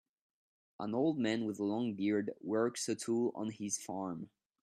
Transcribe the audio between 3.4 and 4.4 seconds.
his farm